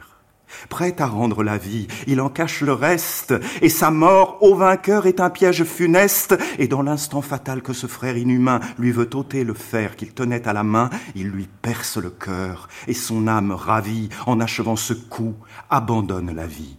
Prêt 0.69 1.01
à 1.01 1.07
rendre 1.07 1.43
la 1.43 1.59
vie, 1.59 1.87
il 2.07 2.21
en 2.21 2.29
cache 2.29 2.63
le 2.63 2.73
reste, 2.73 3.35
et 3.63 3.69
sa 3.69 3.91
mort 3.91 4.39
au 4.41 4.55
vainqueur 4.55 5.07
est 5.07 5.21
un 5.21 5.31
piège 5.31 5.65
funeste, 5.65 6.37
et 6.59 6.69
dans 6.69 6.83
l'instant 6.83 7.23
fatal 7.23 7.63
que 7.63 7.73
ce 7.73 7.87
frère 7.87 8.17
inhumain 8.17 8.61
lui 8.79 8.93
veut 8.93 9.11
ôter 9.15 9.45
le 9.45 9.55
fer 9.55 9.97
qu'il 9.97 10.13
tenait 10.13 10.47
à 10.47 10.53
la 10.53 10.63
main, 10.63 10.91
il 11.15 11.29
lui 11.29 11.49
perce 11.63 11.97
le 11.97 12.11
cœur, 12.11 12.69
et 12.87 12.95
son 12.95 13.27
âme 13.27 13.53
ravie, 13.53 14.09
en 14.27 14.41
achevant 14.41 14.77
ce 14.77 14.95
coup, 14.95 15.35
abandonne 15.71 16.35
la 16.35 16.47
vie. 16.47 16.77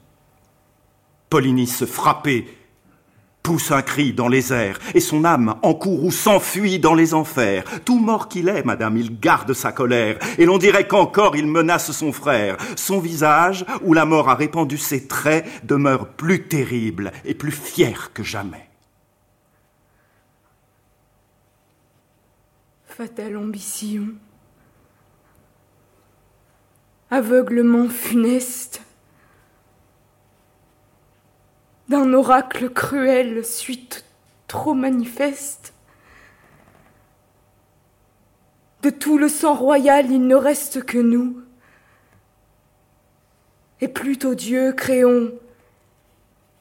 Polynice 1.29 1.85
frappé 1.85 2.47
pousse 3.43 3.71
un 3.71 3.81
cri 3.81 4.13
dans 4.13 4.27
les 4.27 4.53
airs, 4.53 4.79
et 4.93 4.99
son 4.99 5.25
âme 5.25 5.55
en 5.61 5.73
courroux 5.73 6.11
s'enfuit 6.11 6.79
dans 6.79 6.93
les 6.93 7.13
enfers. 7.13 7.63
Tout 7.85 7.99
mort 7.99 8.27
qu'il 8.27 8.49
est, 8.49 8.65
madame, 8.65 8.97
il 8.97 9.19
garde 9.19 9.53
sa 9.53 9.71
colère, 9.71 10.17
et 10.37 10.45
l'on 10.45 10.57
dirait 10.57 10.87
qu'encore 10.87 11.35
il 11.35 11.47
menace 11.47 11.91
son 11.91 12.11
frère. 12.11 12.57
Son 12.75 12.99
visage, 12.99 13.65
où 13.83 13.93
la 13.93 14.05
mort 14.05 14.29
a 14.29 14.35
répandu 14.35 14.77
ses 14.77 15.07
traits, 15.07 15.45
demeure 15.63 16.07
plus 16.09 16.47
terrible 16.47 17.11
et 17.25 17.33
plus 17.33 17.51
fier 17.51 18.11
que 18.13 18.23
jamais. 18.23 18.67
Fatale 22.85 23.37
ambition, 23.37 24.09
aveuglement 27.09 27.89
funeste, 27.89 28.81
d'un 31.91 32.13
oracle 32.13 32.69
cruel, 32.69 33.43
suite 33.45 34.05
trop 34.47 34.73
manifeste. 34.73 35.73
De 38.81 38.89
tout 38.89 39.17
le 39.17 39.27
sang 39.27 39.53
royal, 39.53 40.09
il 40.09 40.25
ne 40.25 40.35
reste 40.35 40.83
que 40.85 40.97
nous. 40.97 41.41
Et 43.81 43.89
plutôt 43.89 44.35
Dieu, 44.35 44.71
créons, 44.71 45.33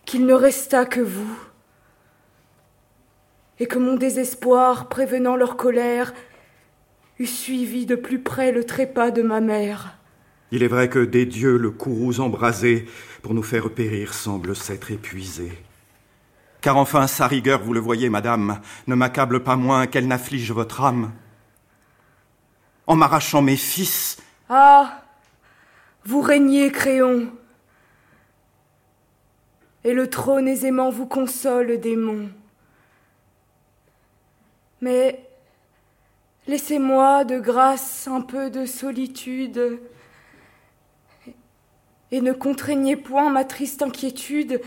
qu'il 0.04 0.26
ne 0.26 0.34
resta 0.34 0.84
que 0.84 1.00
vous. 1.00 1.38
Et 3.60 3.68
que 3.68 3.78
mon 3.78 3.94
désespoir, 3.94 4.88
prévenant 4.88 5.36
leur 5.36 5.56
colère, 5.56 6.12
eût 7.20 7.26
suivi 7.26 7.86
de 7.86 7.94
plus 7.94 8.18
près 8.18 8.50
le 8.50 8.64
trépas 8.64 9.12
de 9.12 9.22
ma 9.22 9.40
mère. 9.40 9.99
Il 10.52 10.62
est 10.62 10.68
vrai 10.68 10.88
que 10.88 10.98
des 10.98 11.26
dieux 11.26 11.56
le 11.56 11.70
courroux 11.70 12.20
embrasé 12.20 12.86
pour 13.22 13.34
nous 13.34 13.42
faire 13.42 13.70
périr 13.70 14.14
semble 14.14 14.56
s'être 14.56 14.90
épuisé. 14.90 15.52
Car 16.60 16.76
enfin 16.76 17.06
sa 17.06 17.26
rigueur, 17.26 17.62
vous 17.62 17.72
le 17.72 17.80
voyez, 17.80 18.10
madame, 18.10 18.60
ne 18.86 18.94
m'accable 18.94 19.42
pas 19.42 19.56
moins 19.56 19.86
qu'elle 19.86 20.08
n'afflige 20.08 20.52
votre 20.52 20.82
âme. 20.82 21.12
En 22.86 22.96
m'arrachant 22.96 23.42
mes 23.42 23.56
fils. 23.56 24.18
Ah. 24.48 25.02
Vous 26.04 26.20
régnez, 26.20 26.70
Créon. 26.72 27.30
Et 29.84 29.94
le 29.94 30.10
trône 30.10 30.48
aisément 30.48 30.90
vous 30.90 31.06
console, 31.06 31.80
démon. 31.80 32.28
Mais 34.82 35.26
laissez-moi 36.46 37.24
de 37.24 37.38
grâce 37.38 38.08
un 38.08 38.20
peu 38.20 38.50
de 38.50 38.66
solitude 38.66 39.80
et 42.12 42.20
ne 42.20 42.32
contraignez 42.32 42.96
point 42.96 43.30
ma 43.30 43.44
triste 43.44 43.82
inquiétude. 43.82 44.60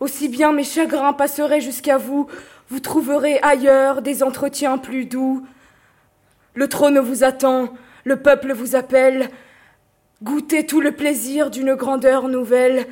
Aussi 0.00 0.28
bien 0.28 0.52
mes 0.52 0.64
chagrins 0.64 1.12
passeraient 1.12 1.60
jusqu'à 1.60 1.98
vous, 1.98 2.26
vous 2.68 2.80
trouverez 2.80 3.38
ailleurs 3.42 4.02
des 4.02 4.22
entretiens 4.22 4.78
plus 4.78 5.04
doux. 5.04 5.46
Le 6.54 6.68
trône 6.68 6.98
vous 6.98 7.24
attend, 7.24 7.72
le 8.04 8.16
peuple 8.16 8.52
vous 8.52 8.76
appelle. 8.76 9.30
Goûtez 10.22 10.66
tout 10.66 10.80
le 10.80 10.92
plaisir 10.92 11.50
d'une 11.50 11.74
grandeur 11.74 12.28
nouvelle. 12.28 12.86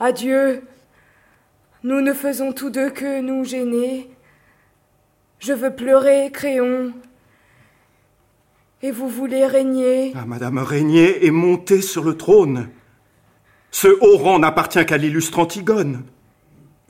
Adieu. 0.00 0.62
Nous 1.82 2.00
ne 2.00 2.14
faisons 2.14 2.52
tous 2.52 2.70
deux 2.70 2.90
que 2.90 3.20
nous 3.20 3.44
gêner. 3.44 4.10
Je 5.38 5.52
veux 5.52 5.74
pleurer, 5.74 6.30
Créon, 6.32 6.94
et 8.84 8.90
vous 8.90 9.08
voulez 9.08 9.46
régner 9.46 10.12
Ah, 10.14 10.26
madame, 10.26 10.58
régner 10.58 11.24
et 11.24 11.30
monter 11.30 11.80
sur 11.80 12.04
le 12.04 12.18
trône. 12.18 12.68
Ce 13.70 13.88
haut 13.88 14.18
rang 14.18 14.38
n'appartient 14.38 14.84
qu'à 14.84 14.98
l'illustre 14.98 15.38
Antigone. 15.38 16.04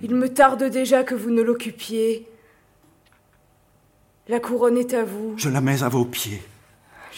Il 0.02 0.16
me 0.16 0.28
tarde 0.28 0.64
déjà 0.64 1.04
que 1.04 1.14
vous 1.14 1.30
ne 1.30 1.40
l'occupiez. 1.40 2.26
La 4.26 4.40
couronne 4.40 4.76
est 4.76 4.92
à 4.92 5.04
vous. 5.04 5.34
Je 5.36 5.48
la 5.48 5.60
mets 5.60 5.84
à 5.84 5.88
vos 5.88 6.04
pieds. 6.04 6.42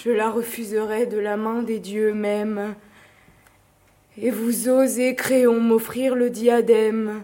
Je 0.04 0.10
la 0.10 0.28
refuserai 0.28 1.06
de 1.06 1.16
la 1.16 1.38
main 1.38 1.62
des 1.62 1.78
dieux 1.78 2.12
mêmes. 2.12 2.74
Et 4.18 4.30
vous 4.30 4.68
osez, 4.68 5.14
Créon, 5.14 5.58
m'offrir 5.58 6.14
le 6.14 6.28
diadème. 6.28 7.22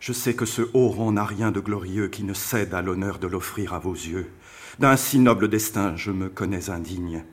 Je 0.00 0.12
sais 0.12 0.34
que 0.34 0.44
ce 0.44 0.62
haut 0.74 0.88
rang 0.88 1.12
n'a 1.12 1.24
rien 1.24 1.52
de 1.52 1.60
glorieux 1.60 2.08
qui 2.08 2.24
ne 2.24 2.34
cède 2.34 2.74
à 2.74 2.82
l'honneur 2.82 3.20
de 3.20 3.28
l'offrir 3.28 3.74
à 3.74 3.78
vos 3.78 3.94
yeux. 3.94 4.26
D'un 4.78 4.96
si 4.96 5.18
noble 5.18 5.48
destin, 5.48 5.94
je 5.96 6.10
me 6.10 6.28
connais 6.28 6.70
indigne. 6.70 7.24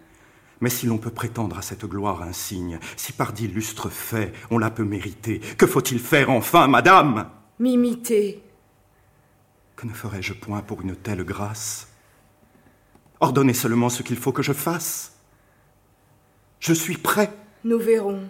Mais 0.60 0.70
si 0.70 0.86
l'on 0.86 1.00
peut 1.00 1.10
prétendre 1.12 1.58
à 1.58 1.62
cette 1.62 1.86
gloire 1.86 2.22
insigne, 2.22 2.80
si 2.96 3.14
par 3.14 3.34
d'illustres 3.34 3.90
faits 3.90 4.34
on 4.52 4.60
la 4.60 4.70
peut 4.70 4.84
mériter, 4.84 5.40
que 5.40 5.66
faut-il 5.66 6.00
faire 6.00 6.30
enfin, 6.30 6.68
madame? 6.68 7.30
M'imiter. 7.60 8.44
Que 9.76 9.88
ne 9.88 9.94
ferais-je 9.94 10.34
point 10.34 10.62
pour 10.62 10.82
une 10.82 10.96
telle 10.96 11.24
grâce? 11.24 11.88
Ordonnez 13.20 13.54
seulement 13.54 13.90
ce 13.90 14.04
qu'il 14.04 14.18
faut 14.18 14.32
que 14.32 14.44
je 14.44 14.54
fasse. 14.54 15.14
Je 16.60 16.74
suis 16.74 16.98
prêt. 16.98 17.34
Nous 17.64 17.80
verrons. 17.80 18.30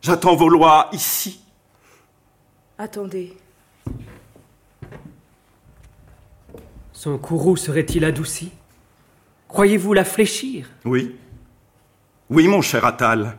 J'attends 0.00 0.36
vos 0.36 0.48
lois 0.48 0.88
ici. 0.92 1.42
Attendez. 2.78 3.36
Son 7.02 7.16
courroux 7.16 7.56
serait-il 7.56 8.04
adouci? 8.04 8.52
Croyez-vous 9.48 9.94
la 9.94 10.04
fléchir 10.04 10.68
Oui. 10.84 11.16
Oui, 12.28 12.46
mon 12.46 12.60
cher 12.60 12.84
Attal. 12.84 13.38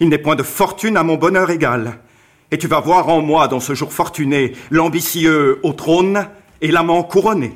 Il 0.00 0.08
n'est 0.08 0.16
point 0.16 0.34
de 0.34 0.42
fortune 0.42 0.96
à 0.96 1.02
mon 1.02 1.16
bonheur 1.16 1.50
égal. 1.50 1.98
Et 2.50 2.56
tu 2.56 2.68
vas 2.68 2.80
voir 2.80 3.10
en 3.10 3.20
moi, 3.20 3.48
dans 3.48 3.60
ce 3.60 3.74
jour 3.74 3.92
fortuné, 3.92 4.54
l'ambitieux 4.70 5.60
au 5.62 5.74
trône 5.74 6.26
et 6.62 6.70
l'amant 6.70 7.02
couronné. 7.02 7.52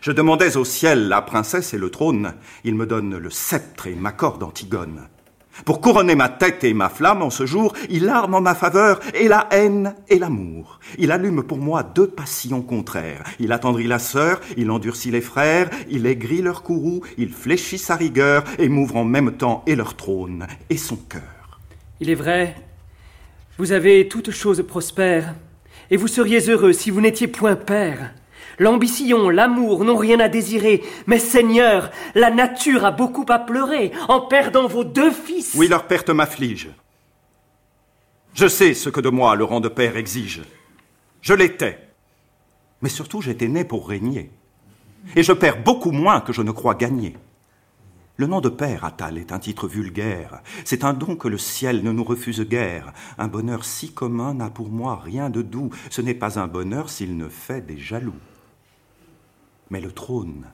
Je 0.00 0.10
demandais 0.10 0.56
au 0.56 0.64
ciel 0.64 1.06
la 1.06 1.22
princesse 1.22 1.72
et 1.72 1.78
le 1.78 1.88
trône. 1.88 2.34
Il 2.64 2.74
me 2.74 2.86
donne 2.86 3.18
le 3.18 3.30
sceptre 3.30 3.86
et 3.86 3.94
m'accorde 3.94 4.42
Antigone. 4.42 5.06
Pour 5.64 5.80
couronner 5.80 6.14
ma 6.14 6.28
tête 6.28 6.64
et 6.64 6.74
ma 6.74 6.88
flamme 6.88 7.22
en 7.22 7.30
ce 7.30 7.46
jour, 7.46 7.72
il 7.88 8.08
arme 8.08 8.34
en 8.34 8.40
ma 8.40 8.54
faveur 8.54 9.00
et 9.14 9.28
la 9.28 9.48
haine 9.50 9.94
et 10.08 10.18
l'amour. 10.18 10.80
Il 10.98 11.12
allume 11.12 11.42
pour 11.42 11.58
moi 11.58 11.82
deux 11.82 12.08
passions 12.08 12.62
contraires. 12.62 13.24
Il 13.38 13.52
attendrit 13.52 13.86
la 13.86 13.98
sœur, 13.98 14.40
il 14.56 14.70
endurcit 14.70 15.10
les 15.10 15.20
frères, 15.20 15.70
il 15.90 16.06
aigrit 16.06 16.42
leur 16.42 16.62
courroux, 16.62 17.02
il 17.16 17.32
fléchit 17.32 17.78
sa 17.78 17.96
rigueur 17.96 18.44
et 18.58 18.68
m'ouvre 18.68 18.96
en 18.96 19.04
même 19.04 19.32
temps 19.32 19.62
et 19.66 19.76
leur 19.76 19.94
trône 19.94 20.46
et 20.70 20.76
son 20.76 20.96
cœur. 20.96 21.22
Il 22.00 22.10
est 22.10 22.14
vrai, 22.14 22.54
vous 23.58 23.72
avez 23.72 24.06
toutes 24.08 24.30
choses 24.30 24.64
prospères, 24.66 25.34
et 25.90 25.96
vous 25.96 26.06
seriez 26.06 26.48
heureux 26.48 26.72
si 26.72 26.90
vous 26.90 27.00
n'étiez 27.00 27.26
point 27.26 27.56
père. 27.56 28.12
L'ambition, 28.58 29.28
l'amour 29.28 29.84
n'ont 29.84 29.96
rien 29.96 30.18
à 30.20 30.28
désirer, 30.28 30.82
mais 31.06 31.18
Seigneur, 31.18 31.90
la 32.14 32.30
nature 32.30 32.84
a 32.84 32.90
beaucoup 32.90 33.26
à 33.28 33.38
pleurer 33.38 33.92
en 34.08 34.20
perdant 34.20 34.66
vos 34.66 34.84
deux 34.84 35.12
fils. 35.12 35.54
Oui, 35.54 35.68
leur 35.68 35.86
perte 35.86 36.10
m'afflige. 36.10 36.68
Je 38.34 38.48
sais 38.48 38.74
ce 38.74 38.88
que 38.88 39.00
de 39.00 39.08
moi 39.08 39.36
le 39.36 39.44
rang 39.44 39.60
de 39.60 39.68
père 39.68 39.96
exige. 39.96 40.42
Je 41.22 41.34
l'étais. 41.34 41.88
Mais 42.82 42.88
surtout, 42.88 43.20
j'étais 43.20 43.48
né 43.48 43.64
pour 43.64 43.88
régner. 43.88 44.30
Et 45.16 45.22
je 45.22 45.32
perds 45.32 45.62
beaucoup 45.62 45.90
moins 45.90 46.20
que 46.20 46.32
je 46.32 46.42
ne 46.42 46.50
crois 46.50 46.74
gagner. 46.74 47.16
Le 48.16 48.26
nom 48.26 48.40
de 48.40 48.48
père, 48.48 48.84
Attal, 48.84 49.16
est 49.16 49.30
un 49.30 49.38
titre 49.38 49.68
vulgaire. 49.68 50.40
C'est 50.64 50.82
un 50.82 50.92
don 50.92 51.14
que 51.14 51.28
le 51.28 51.38
ciel 51.38 51.84
ne 51.84 51.92
nous 51.92 52.02
refuse 52.02 52.40
guère. 52.40 52.92
Un 53.16 53.28
bonheur 53.28 53.64
si 53.64 53.92
commun 53.92 54.34
n'a 54.34 54.50
pour 54.50 54.70
moi 54.70 55.00
rien 55.02 55.30
de 55.30 55.42
doux. 55.42 55.70
Ce 55.88 56.00
n'est 56.00 56.14
pas 56.14 56.40
un 56.40 56.48
bonheur 56.48 56.90
s'il 56.90 57.16
ne 57.16 57.28
fait 57.28 57.60
des 57.60 57.78
jaloux. 57.78 58.18
Mais 59.70 59.80
le 59.80 59.92
trône 59.92 60.46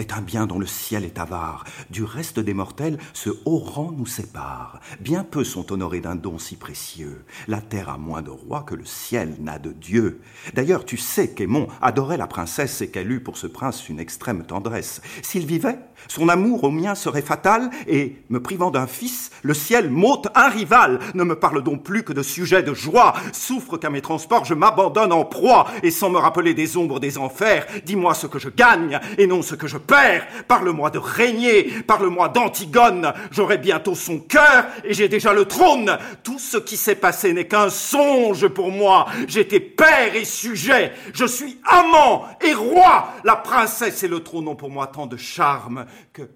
est 0.00 0.14
un 0.14 0.22
bien 0.22 0.46
dont 0.46 0.58
le 0.58 0.66
ciel 0.66 1.04
est 1.04 1.18
avare. 1.18 1.64
Du 1.90 2.04
reste 2.04 2.40
des 2.40 2.54
mortels, 2.54 2.98
ce 3.12 3.30
haut 3.44 3.58
rang 3.58 3.92
nous 3.92 4.06
sépare. 4.06 4.80
Bien 5.00 5.24
peu 5.24 5.44
sont 5.44 5.72
honorés 5.72 6.00
d'un 6.00 6.16
don 6.16 6.38
si 6.38 6.56
précieux. 6.56 7.24
La 7.48 7.60
terre 7.60 7.90
a 7.90 7.98
moins 7.98 8.22
de 8.22 8.30
rois 8.30 8.62
que 8.62 8.74
le 8.74 8.86
ciel 8.86 9.36
n'a 9.40 9.58
de 9.58 9.72
dieu. 9.72 10.22
D'ailleurs, 10.54 10.84
tu 10.84 10.96
sais 10.96 11.30
qu'Aimon 11.30 11.68
adorait 11.82 12.16
la 12.16 12.26
princesse 12.26 12.80
et 12.80 12.90
qu'elle 12.90 13.12
eut 13.12 13.22
pour 13.22 13.36
ce 13.36 13.46
prince 13.46 13.88
une 13.88 14.00
extrême 14.00 14.44
tendresse. 14.44 15.02
S'il 15.22 15.46
vivait, 15.46 15.78
son 16.08 16.28
amour 16.28 16.64
au 16.64 16.70
mien 16.70 16.94
serait 16.94 17.22
fatal, 17.22 17.70
et, 17.86 18.16
me 18.28 18.40
privant 18.40 18.70
d'un 18.70 18.86
fils, 18.86 19.30
le 19.42 19.54
ciel 19.54 19.90
m'ôte 19.90 20.28
un 20.34 20.48
rival. 20.48 20.98
Ne 21.14 21.24
me 21.24 21.36
parle 21.36 21.62
donc 21.62 21.82
plus 21.82 22.02
que 22.02 22.12
de 22.12 22.22
sujets 22.22 22.62
de 22.62 22.74
joie. 22.74 23.14
Souffre 23.32 23.76
qu'à 23.76 23.90
mes 23.90 24.00
transports 24.00 24.44
je 24.44 24.54
m'abandonne 24.54 25.12
en 25.12 25.24
proie, 25.24 25.66
et 25.82 25.90
sans 25.90 26.10
me 26.10 26.18
rappeler 26.18 26.54
des 26.54 26.76
ombres 26.76 27.00
des 27.00 27.18
enfers, 27.18 27.66
dis-moi 27.84 28.14
ce 28.14 28.26
que 28.26 28.38
je 28.38 28.48
gagne, 28.48 28.98
et 29.18 29.26
non 29.26 29.42
ce 29.42 29.54
que 29.54 29.66
je 29.66 29.78
père, 29.78 30.26
parle-moi 30.48 30.90
de 30.90 30.98
régner, 30.98 31.70
parle-moi 31.86 32.28
d'Antigone, 32.28 33.12
j'aurai 33.30 33.58
bientôt 33.58 33.94
son 33.94 34.18
cœur 34.18 34.66
et 34.84 34.94
j'ai 34.94 35.08
déjà 35.08 35.32
le 35.32 35.44
trône. 35.44 35.98
Tout 36.22 36.38
ce 36.38 36.56
qui 36.56 36.76
s'est 36.76 36.94
passé 36.94 37.32
n'est 37.32 37.46
qu'un 37.46 37.70
songe 37.70 38.48
pour 38.48 38.70
moi. 38.70 39.06
J'étais 39.28 39.60
père 39.60 40.14
et 40.14 40.24
sujet, 40.24 40.92
je 41.12 41.24
suis 41.24 41.58
amant 41.64 42.26
et 42.40 42.52
roi. 42.52 43.08
La 43.24 43.36
princesse 43.36 44.02
et 44.02 44.08
le 44.08 44.20
trône 44.20 44.48
ont 44.48 44.56
pour 44.56 44.70
moi 44.70 44.86
tant 44.86 45.06
de 45.06 45.16
charme 45.16 45.86
que... 46.12 46.30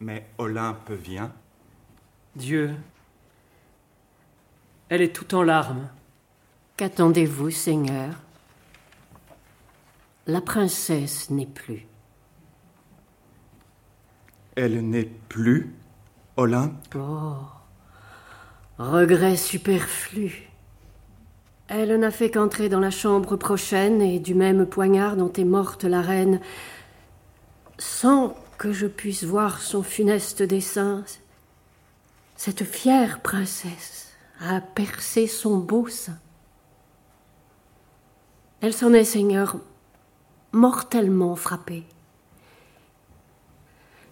Mais 0.00 0.26
Olympe 0.38 0.90
vient. 0.90 1.32
Dieu, 2.34 2.74
elle 4.88 5.02
est 5.02 5.14
tout 5.14 5.34
en 5.34 5.42
larmes. 5.42 5.88
Qu'attendez-vous, 6.76 7.50
Seigneur? 7.50 8.14
La 10.26 10.40
princesse 10.40 11.30
n'est 11.30 11.46
plus. 11.46 11.86
Elle 14.54 14.86
n'est 14.86 15.10
plus, 15.28 15.74
Olympe? 16.36 16.94
Oh, 16.94 17.36
regret 18.78 19.36
superflu. 19.36 20.48
Elle 21.68 21.98
n'a 21.98 22.10
fait 22.10 22.30
qu'entrer 22.30 22.68
dans 22.68 22.80
la 22.80 22.90
chambre 22.90 23.36
prochaine 23.36 24.02
et 24.02 24.18
du 24.18 24.34
même 24.34 24.66
poignard 24.66 25.16
dont 25.16 25.32
est 25.32 25.44
morte 25.44 25.84
la 25.84 26.02
reine, 26.02 26.38
sans 27.82 28.36
que 28.58 28.72
je 28.72 28.86
puisse 28.86 29.24
voir 29.24 29.60
son 29.60 29.82
funeste 29.82 30.42
dessein. 30.42 31.04
Cette 32.36 32.64
fière 32.64 33.20
princesse 33.20 34.12
a 34.40 34.60
percé 34.60 35.26
son 35.26 35.58
beau 35.58 35.88
sein. 35.88 36.18
Elle 38.60 38.72
s'en 38.72 38.92
est, 38.92 39.04
Seigneur, 39.04 39.58
mortellement 40.52 41.34
frappée. 41.34 41.84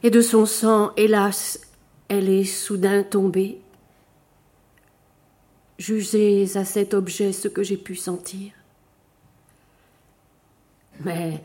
Et 0.02 0.10
de 0.10 0.20
son 0.20 0.46
sang, 0.46 0.92
hélas, 0.96 1.60
elle 2.08 2.28
est 2.28 2.44
soudain 2.44 3.04
tombée. 3.04 3.60
Jugez 5.78 6.56
à 6.56 6.64
cet 6.64 6.92
objet 6.92 7.32
ce 7.32 7.46
que 7.46 7.62
j'ai 7.62 7.76
pu 7.76 7.94
sentir. 7.94 8.52
Mais 11.00 11.42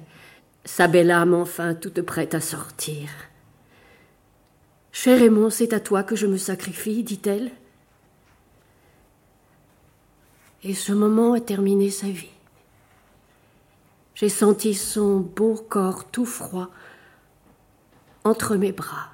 sa 0.66 0.88
belle 0.88 1.12
âme 1.12 1.34
enfin 1.34 1.76
toute 1.76 2.02
prête 2.02 2.34
à 2.34 2.42
sortir. 2.42 3.10
Cher 4.92 5.22
Aimon, 5.22 5.50
c'est 5.50 5.74
à 5.74 5.80
toi 5.80 6.04
que 6.04 6.16
je 6.16 6.26
me 6.26 6.38
sacrifie, 6.38 7.04
dit-elle. 7.04 7.52
Et 10.64 10.74
ce 10.74 10.94
moment 10.94 11.34
a 11.34 11.40
terminé 11.40 11.92
sa 11.92 12.08
vie. 12.08 12.30
J'ai 14.16 14.30
senti 14.30 14.74
son 14.74 15.20
beau 15.20 15.56
corps 15.56 16.10
tout 16.10 16.26
froid 16.26 16.70
entre 18.24 18.56
mes 18.56 18.72
bras. 18.72 19.12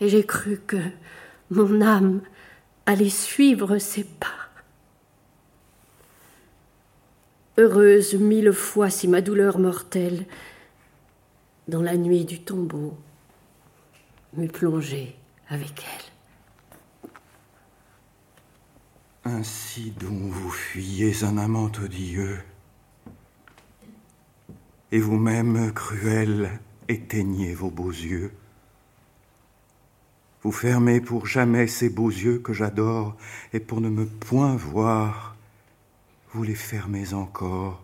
Et 0.00 0.08
j'ai 0.08 0.24
cru 0.24 0.60
que 0.66 0.76
mon 1.50 1.80
âme 1.80 2.20
allait 2.86 3.08
suivre 3.08 3.78
ses 3.78 4.04
pas. 4.04 4.47
Heureuse 7.58 8.14
mille 8.14 8.52
fois 8.52 8.88
si 8.88 9.08
ma 9.08 9.20
douleur 9.20 9.58
mortelle, 9.58 10.26
dans 11.66 11.82
la 11.82 11.96
nuit 11.96 12.24
du 12.24 12.40
tombeau, 12.40 12.96
m'eût 14.34 14.46
plongée 14.46 15.16
avec 15.48 15.84
elle. 19.24 19.32
Ainsi 19.32 19.90
donc 19.90 20.30
vous 20.30 20.50
fuyez 20.50 21.24
un 21.24 21.36
amant 21.36 21.72
odieux, 21.82 22.38
et 24.92 25.00
vous-même, 25.00 25.72
cruel, 25.72 26.60
éteignez 26.86 27.54
vos 27.54 27.70
beaux 27.70 27.90
yeux. 27.90 28.30
Vous 30.42 30.52
fermez 30.52 31.00
pour 31.00 31.26
jamais 31.26 31.66
ces 31.66 31.90
beaux 31.90 32.08
yeux 32.08 32.38
que 32.38 32.52
j'adore, 32.52 33.16
et 33.52 33.58
pour 33.58 33.80
ne 33.80 33.88
me 33.88 34.06
point 34.06 34.54
voir, 34.54 35.34
vous 36.32 36.42
les 36.42 36.54
fermez 36.54 37.14
encore. 37.14 37.82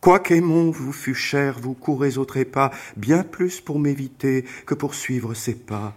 Quoiqu'Aimon 0.00 0.70
vous 0.70 0.92
fût 0.92 1.14
cher, 1.14 1.58
vous 1.60 1.74
courez 1.74 2.16
au 2.16 2.24
trépas, 2.24 2.70
bien 2.96 3.22
plus 3.22 3.60
pour 3.60 3.78
m'éviter 3.78 4.46
que 4.64 4.74
pour 4.74 4.94
suivre 4.94 5.34
ses 5.34 5.54
pas. 5.54 5.94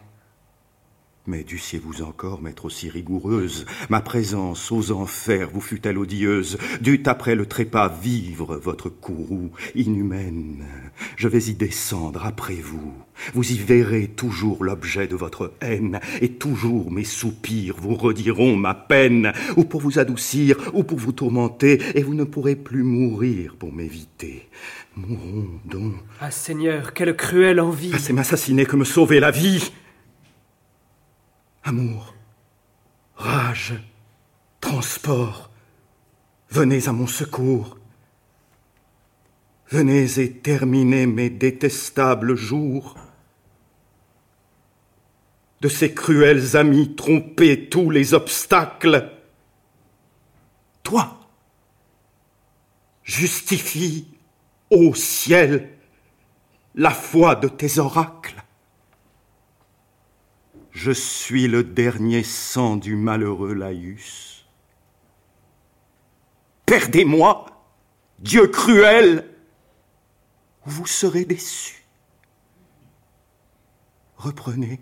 Mais 1.25 1.45
dussiez-vous 1.45 2.01
encore 2.01 2.41
m'être 2.41 2.65
aussi 2.65 2.89
rigoureuse, 2.89 3.65
ma 3.89 4.01
présence 4.01 4.73
aux 4.73 4.91
enfers 4.91 5.49
vous 5.53 5.62
fut-elle 5.62 5.97
odieuse, 5.97 6.57
dût 6.81 7.01
après 7.05 7.36
le 7.36 7.45
trépas 7.45 7.88
vivre 7.88 8.57
votre 8.57 8.89
courroux 8.89 9.51
inhumaine? 9.73 10.65
Je 11.15 11.29
vais 11.29 11.43
y 11.43 11.53
descendre 11.53 12.25
après 12.25 12.55
vous. 12.55 12.93
Vous 13.33 13.53
y 13.53 13.57
verrez 13.57 14.07
toujours 14.07 14.65
l'objet 14.65 15.07
de 15.07 15.15
votre 15.15 15.53
haine, 15.62 16.01
et 16.19 16.33
toujours 16.33 16.91
mes 16.91 17.05
soupirs 17.05 17.75
vous 17.79 17.95
rediront 17.95 18.57
ma 18.57 18.73
peine, 18.73 19.31
ou 19.55 19.63
pour 19.63 19.79
vous 19.79 19.99
adoucir, 19.99 20.57
ou 20.73 20.83
pour 20.83 20.97
vous 20.97 21.13
tourmenter, 21.13 21.81
et 21.95 22.03
vous 22.03 22.15
ne 22.15 22.25
pourrez 22.25 22.57
plus 22.57 22.83
mourir 22.83 23.55
pour 23.57 23.71
m'éviter. 23.71 24.49
Mourons 24.97 25.47
donc. 25.63 25.93
Ah 26.19 26.31
Seigneur, 26.31 26.93
quelle 26.93 27.15
cruelle 27.15 27.62
envie. 27.62 27.91
Ah, 27.93 27.97
c'est 27.97 28.12
m'assassiner 28.12 28.65
que 28.65 28.75
me 28.75 28.83
sauver 28.83 29.21
la 29.21 29.31
vie 29.31 29.71
amour, 31.63 32.13
rage, 33.15 33.73
transports, 34.60 35.49
venez 36.49 36.88
à 36.88 36.91
mon 36.91 37.08
secours. 37.08 37.78
Venez 39.69 40.19
et 40.19 40.32
terminez 40.32 41.08
mes 41.08 41.30
détestables 41.30 42.36
jours. 42.36 42.95
De 45.62 45.69
ces 45.69 45.93
cruels 45.93 46.58
amis 46.58 46.95
trompez 46.95 47.69
tous 47.69 47.89
les 47.89 48.13
obstacles. 48.13 49.10
Toi, 50.84 51.17
justifie, 53.04 54.06
ô 54.69 54.93
ciel, 54.93 55.69
la 56.76 56.91
foi 56.91 57.36
de 57.36 57.47
tes 57.47 57.80
oracles. 57.80 58.42
Je 60.73 60.91
suis 60.91 61.47
le 61.47 61.63
dernier 61.63 62.23
sang 62.23 62.77
du 62.77 62.95
malheureux 62.95 63.53
Laïus. 63.53 64.47
Perdez-moi, 66.65 67.45
Dieu 68.17 68.47
cruel, 68.47 69.29
ou 70.65 70.71
vous 70.71 70.88
serez 70.88 71.25
déçus. 71.25 71.83
Reprenez, 74.17 74.79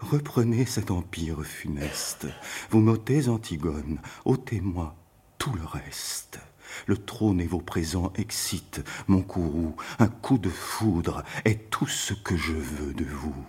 reprenez 0.00 0.66
cet 0.66 0.90
empire 0.90 1.44
funeste. 1.44 2.26
Vous 2.70 2.80
m'ôtez 2.80 3.28
Antigone, 3.28 4.00
ôtez-moi 4.24 4.96
tout 5.38 5.52
le 5.52 5.64
reste. 5.64 6.40
Le 6.86 6.96
trône 6.96 7.40
et 7.40 7.46
vos 7.46 7.60
présents 7.60 8.12
excitent 8.16 8.80
mon 9.06 9.22
courroux. 9.22 9.76
Un 10.00 10.08
coup 10.08 10.38
de 10.38 10.50
foudre 10.50 11.22
est 11.44 11.70
tout 11.70 11.86
ce 11.86 12.14
que 12.14 12.36
je 12.36 12.52
veux 12.52 12.94
de 12.94 13.04
vous. 13.04 13.46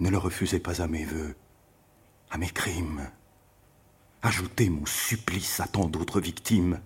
Ne 0.00 0.10
le 0.10 0.18
refusez 0.18 0.60
pas 0.60 0.80
à 0.80 0.86
mes 0.86 1.04
voeux, 1.04 1.34
à 2.30 2.38
mes 2.38 2.50
crimes. 2.50 3.10
Ajoutez 4.22 4.68
mon 4.70 4.86
supplice 4.86 5.60
à 5.60 5.66
tant 5.66 5.86
d'autres 5.86 6.20
victimes. 6.20 6.80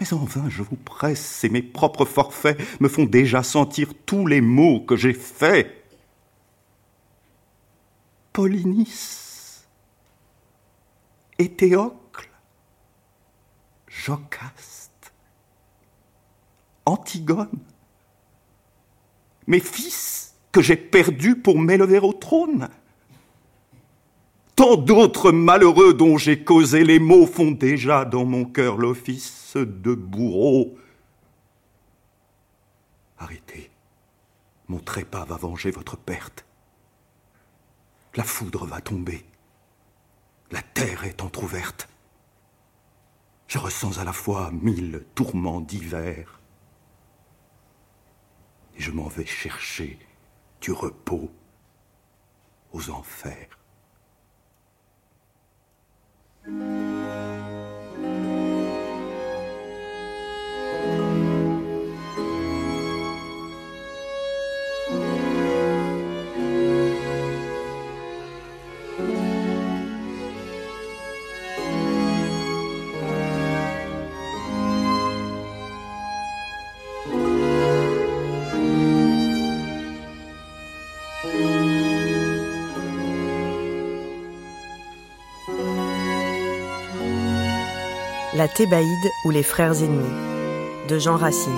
Mais 0.00 0.12
en 0.12 0.24
vain 0.24 0.48
je 0.48 0.62
vous 0.62 0.76
presse, 0.76 1.44
et 1.44 1.48
mes 1.48 1.62
propres 1.62 2.04
forfaits 2.04 2.58
me 2.80 2.88
font 2.88 3.04
déjà 3.04 3.42
sentir 3.42 3.92
tous 4.06 4.26
les 4.26 4.40
maux 4.40 4.80
que 4.80 4.96
j'ai 4.96 5.14
faits. 5.14 5.84
Polynice, 8.32 9.68
Éthéocle, 11.38 12.28
Jocaste, 13.86 15.12
Antigone, 16.84 17.60
mes 19.46 19.60
fils, 19.60 20.33
que 20.54 20.62
j'ai 20.62 20.76
perdu 20.76 21.34
pour 21.34 21.58
m'élever 21.58 21.98
au 21.98 22.12
trône. 22.12 22.68
Tant 24.54 24.76
d'autres 24.76 25.32
malheureux 25.32 25.94
dont 25.94 26.16
j'ai 26.16 26.44
causé 26.44 26.84
les 26.84 27.00
maux 27.00 27.26
font 27.26 27.50
déjà 27.50 28.04
dans 28.04 28.24
mon 28.24 28.44
cœur 28.44 28.78
l'office 28.78 29.56
de 29.56 29.94
bourreau. 29.94 30.78
Arrêtez, 33.18 33.68
mon 34.68 34.78
trépas 34.78 35.24
va 35.24 35.36
venger 35.36 35.72
votre 35.72 35.96
perte. 35.96 36.44
La 38.14 38.22
foudre 38.22 38.64
va 38.64 38.80
tomber, 38.80 39.24
la 40.52 40.62
terre 40.62 41.02
est 41.02 41.20
entr'ouverte. 41.20 41.88
Je 43.48 43.58
ressens 43.58 43.98
à 43.98 44.04
la 44.04 44.12
fois 44.12 44.52
mille 44.52 45.04
tourments 45.16 45.60
d'hiver, 45.60 46.40
et 48.76 48.80
je 48.80 48.92
m'en 48.92 49.08
vais 49.08 49.26
chercher 49.26 49.98
du 50.64 50.72
repos 50.72 51.30
aux 52.72 52.88
enfers. 52.88 53.58
La 88.36 88.48
Thébaïde 88.48 89.12
ou 89.24 89.30
les 89.30 89.44
frères 89.44 89.80
ennemis 89.80 90.10
de 90.88 90.98
Jean 90.98 91.16
Racine. 91.16 91.52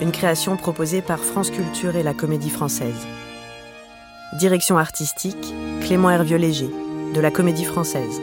Une 0.00 0.10
création 0.10 0.56
proposée 0.56 1.02
par 1.02 1.18
France 1.18 1.50
Culture 1.50 1.94
et 1.94 2.02
la 2.02 2.14
Comédie 2.14 2.48
Française. 2.48 3.06
Direction 4.38 4.78
artistique 4.78 5.52
Clément 5.82 6.08
Hervieux-Léger 6.08 6.70
de 7.14 7.20
la 7.20 7.30
Comédie 7.30 7.66
Française. 7.66 8.18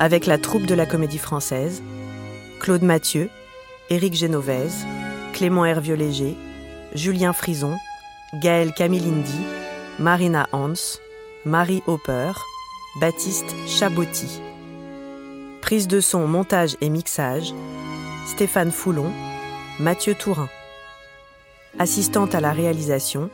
Avec 0.00 0.26
la 0.26 0.38
troupe 0.38 0.66
de 0.66 0.74
la 0.74 0.84
Comédie 0.84 1.18
Française, 1.18 1.80
Claude 2.58 2.82
Mathieu, 2.82 3.30
Éric 3.88 4.14
Génovèse, 4.14 4.84
Clément 5.32 5.64
Hervieux-Léger, 5.64 6.36
Julien 6.92 7.34
Frison, 7.34 7.76
Gaël 8.42 8.72
Camilindi, 8.72 9.40
Marina 10.00 10.48
Hans, 10.50 10.98
Marie 11.44 11.84
Hopper, 11.86 12.32
Baptiste 13.00 13.54
Chabotti. 13.68 14.40
Prise 15.66 15.88
de 15.88 16.00
son, 16.00 16.28
montage 16.28 16.76
et 16.80 16.88
mixage, 16.88 17.52
Stéphane 18.24 18.70
Foulon, 18.70 19.10
Mathieu 19.80 20.14
Tourin. 20.14 20.48
Assistante 21.80 22.36
à 22.36 22.40
la 22.40 22.52
réalisation, 22.52 23.30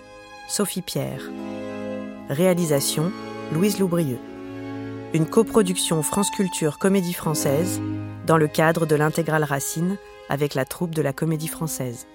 Sophie 0.49 0.81
Pierre. 0.81 1.21
Réalisation, 2.31 3.13
Louise 3.53 3.79
Loubrieux. 3.79 4.19
Une 5.13 5.27
coproduction 5.27 6.03
France 6.03 6.31
Culture 6.31 6.79
Comédie 6.79 7.13
Française 7.13 7.83
dans 8.27 8.39
le 8.39 8.49
cadre 8.49 8.87
de 8.87 8.97
l'intégrale 8.97 9.45
Racine 9.45 9.99
avec 10.31 10.55
la 10.55 10.65
troupe 10.65 10.95
de 10.95 11.03
la 11.03 11.13
Comédie 11.13 11.49
Française. 11.49 12.07